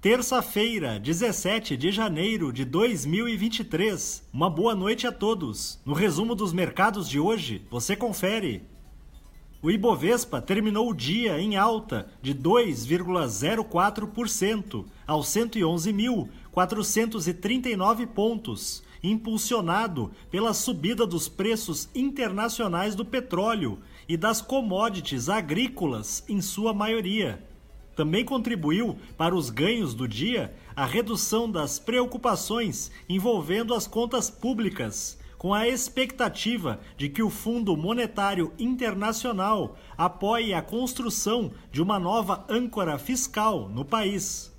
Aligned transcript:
Terça-feira, 0.00 0.98
17 0.98 1.76
de 1.76 1.92
janeiro 1.92 2.50
de 2.54 2.64
2023. 2.64 4.24
Uma 4.32 4.48
boa 4.48 4.74
noite 4.74 5.06
a 5.06 5.12
todos. 5.12 5.78
No 5.84 5.92
resumo 5.92 6.34
dos 6.34 6.54
mercados 6.54 7.06
de 7.06 7.20
hoje, 7.20 7.60
você 7.70 7.94
confere. 7.94 8.62
O 9.60 9.70
Ibovespa 9.70 10.40
terminou 10.40 10.88
o 10.88 10.94
dia 10.94 11.38
em 11.38 11.58
alta 11.58 12.08
de 12.22 12.34
2,04% 12.34 14.86
aos 15.06 15.26
111.439 15.26 18.06
pontos, 18.06 18.82
impulsionado 19.02 20.10
pela 20.30 20.54
subida 20.54 21.06
dos 21.06 21.28
preços 21.28 21.90
internacionais 21.94 22.94
do 22.94 23.04
petróleo 23.04 23.78
e 24.08 24.16
das 24.16 24.40
commodities 24.40 25.28
agrícolas, 25.28 26.24
em 26.26 26.40
sua 26.40 26.72
maioria. 26.72 27.49
Também 28.00 28.24
contribuiu 28.24 28.96
para 29.14 29.34
os 29.34 29.50
ganhos 29.50 29.92
do 29.92 30.08
dia 30.08 30.54
a 30.74 30.86
redução 30.86 31.50
das 31.50 31.78
preocupações 31.78 32.90
envolvendo 33.06 33.74
as 33.74 33.86
contas 33.86 34.30
públicas, 34.30 35.18
com 35.36 35.52
a 35.52 35.68
expectativa 35.68 36.80
de 36.96 37.10
que 37.10 37.22
o 37.22 37.28
Fundo 37.28 37.76
Monetário 37.76 38.54
Internacional 38.58 39.76
apoie 39.98 40.54
a 40.54 40.62
construção 40.62 41.52
de 41.70 41.82
uma 41.82 41.98
nova 41.98 42.46
âncora 42.48 42.98
fiscal 42.98 43.68
no 43.68 43.84
país. 43.84 44.50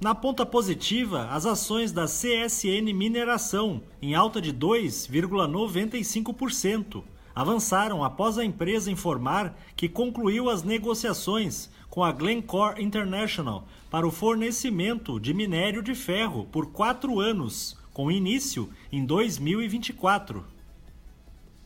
Na 0.00 0.12
ponta 0.12 0.44
positiva, 0.44 1.28
as 1.30 1.46
ações 1.46 1.92
da 1.92 2.06
CSN 2.06 2.92
Mineração, 2.92 3.84
em 4.02 4.16
alta 4.16 4.40
de 4.40 4.52
2,95%, 4.52 7.04
avançaram 7.34 8.04
após 8.04 8.38
a 8.38 8.44
empresa 8.44 8.90
informar 8.90 9.56
que 9.76 9.88
concluiu 9.88 10.50
as 10.50 10.62
negociações 10.62 11.70
com 11.88 12.04
a 12.04 12.12
Glencore 12.12 12.82
International 12.82 13.66
para 13.90 14.06
o 14.06 14.10
fornecimento 14.10 15.18
de 15.18 15.32
minério 15.34 15.82
de 15.82 15.94
ferro 15.94 16.46
por 16.52 16.72
quatro 16.72 17.18
anos, 17.18 17.76
com 17.92 18.10
início 18.10 18.70
em 18.92 19.04
2024. 19.04 20.44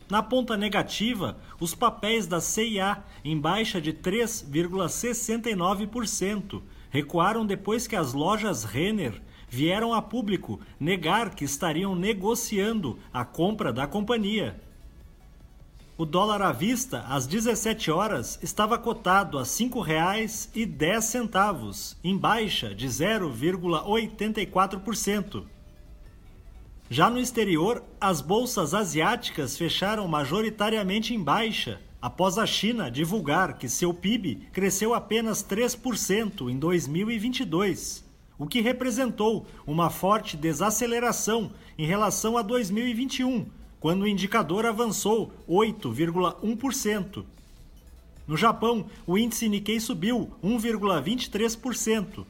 Na 0.08 0.22
ponta 0.22 0.56
negativa, 0.56 1.38
os 1.58 1.74
papéis 1.74 2.26
da 2.26 2.40
CIA, 2.40 3.02
em 3.24 3.38
baixa 3.38 3.80
de 3.80 3.92
3,69%, 3.92 6.62
recuaram 6.90 7.46
depois 7.46 7.86
que 7.86 7.94
as 7.96 8.12
lojas 8.12 8.64
Renner 8.64 9.22
vieram 9.48 9.94
a 9.94 10.02
público 10.02 10.60
negar 10.78 11.34
que 11.34 11.44
estariam 11.44 11.94
negociando 11.94 12.98
a 13.12 13.24
compra 13.24 13.72
da 13.72 13.86
companhia. 13.86 14.60
O 15.96 16.04
dólar 16.04 16.42
à 16.42 16.50
vista, 16.50 17.04
às 17.08 17.24
17 17.24 17.88
horas, 17.88 18.36
estava 18.42 18.76
cotado 18.76 19.38
a 19.38 19.42
R$ 19.42 19.46
5,10, 19.46 21.96
em 22.02 22.18
baixa 22.18 22.74
de 22.74 22.88
0,84%. 22.88 25.44
Já 26.90 27.08
no 27.08 27.20
exterior, 27.20 27.84
as 28.00 28.20
bolsas 28.20 28.74
asiáticas 28.74 29.56
fecharam 29.56 30.08
majoritariamente 30.08 31.14
em 31.14 31.22
baixa, 31.22 31.80
após 32.02 32.38
a 32.38 32.46
China 32.46 32.90
divulgar 32.90 33.56
que 33.56 33.68
seu 33.68 33.94
PIB 33.94 34.48
cresceu 34.52 34.94
apenas 34.94 35.44
3% 35.44 36.50
em 36.50 36.58
2022, 36.58 38.02
o 38.36 38.48
que 38.48 38.60
representou 38.60 39.46
uma 39.64 39.90
forte 39.90 40.36
desaceleração 40.36 41.52
em 41.78 41.86
relação 41.86 42.36
a 42.36 42.42
2021 42.42 43.46
quando 43.84 44.04
o 44.04 44.08
indicador 44.08 44.64
avançou 44.64 45.30
8,1%. 45.46 47.22
No 48.26 48.34
Japão, 48.34 48.86
o 49.06 49.18
índice 49.18 49.46
Nikkei 49.46 49.78
subiu 49.78 50.32
1,23%. 50.42 52.24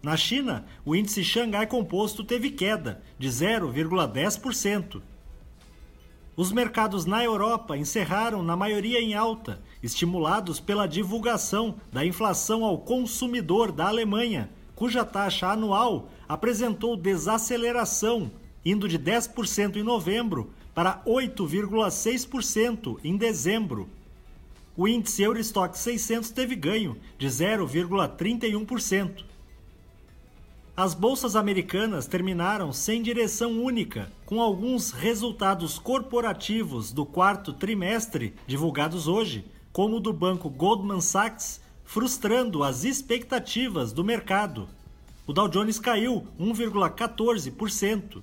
Na 0.00 0.16
China, 0.16 0.64
o 0.84 0.94
índice 0.94 1.24
Xangai 1.24 1.66
Composto 1.66 2.22
teve 2.22 2.50
queda 2.50 3.02
de 3.18 3.26
0,10%. 3.28 5.02
Os 6.36 6.52
mercados 6.52 7.04
na 7.04 7.24
Europa 7.24 7.76
encerraram 7.76 8.40
na 8.40 8.54
maioria 8.54 9.00
em 9.00 9.12
alta, 9.12 9.60
estimulados 9.82 10.60
pela 10.60 10.86
divulgação 10.86 11.74
da 11.92 12.06
inflação 12.06 12.64
ao 12.64 12.78
consumidor 12.78 13.72
da 13.72 13.88
Alemanha, 13.88 14.48
cuja 14.76 15.04
taxa 15.04 15.48
anual 15.48 16.08
apresentou 16.28 16.96
desaceleração, 16.96 18.30
indo 18.64 18.88
de 18.88 19.00
10% 19.00 19.74
em 19.74 19.82
novembro 19.82 20.52
para 20.74 21.02
8,6% 21.06 22.98
em 23.04 23.16
dezembro. 23.16 23.88
O 24.76 24.88
índice 24.88 25.22
Eurostock 25.22 25.78
600 25.78 26.30
teve 26.30 26.56
ganho 26.56 26.96
de 27.18 27.26
0,31%. 27.26 29.24
As 30.74 30.94
bolsas 30.94 31.36
americanas 31.36 32.06
terminaram 32.06 32.72
sem 32.72 33.02
direção 33.02 33.62
única, 33.62 34.10
com 34.24 34.40
alguns 34.40 34.90
resultados 34.90 35.78
corporativos 35.78 36.90
do 36.90 37.04
quarto 37.04 37.52
trimestre 37.52 38.32
divulgados 38.46 39.06
hoje, 39.06 39.44
como 39.70 39.96
o 39.96 40.00
do 40.00 40.14
banco 40.14 40.48
Goldman 40.48 41.02
Sachs, 41.02 41.60
frustrando 41.84 42.64
as 42.64 42.84
expectativas 42.84 43.92
do 43.92 44.02
mercado. 44.02 44.66
O 45.26 45.32
Dow 45.34 45.46
Jones 45.46 45.78
caiu 45.78 46.26
1,14%, 46.40 48.22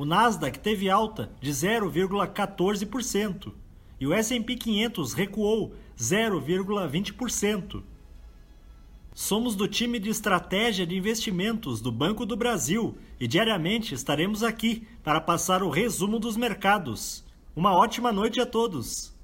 o 0.00 0.04
Nasdaq 0.06 0.58
teve 0.60 0.88
alta 0.88 1.30
de 1.42 1.50
0,14% 1.50 3.52
e 4.00 4.06
o 4.06 4.14
S&P 4.14 4.56
500 4.56 5.12
recuou 5.12 5.74
0,20%. 5.98 7.82
Somos 9.12 9.54
do 9.54 9.68
time 9.68 9.98
de 9.98 10.08
estratégia 10.08 10.86
de 10.86 10.96
investimentos 10.96 11.82
do 11.82 11.92
Banco 11.92 12.24
do 12.24 12.34
Brasil 12.34 12.96
e 13.20 13.28
diariamente 13.28 13.94
estaremos 13.94 14.42
aqui 14.42 14.88
para 15.04 15.20
passar 15.20 15.62
o 15.62 15.68
resumo 15.68 16.18
dos 16.18 16.34
mercados. 16.34 17.22
Uma 17.54 17.74
ótima 17.74 18.10
noite 18.10 18.40
a 18.40 18.46
todos! 18.46 19.14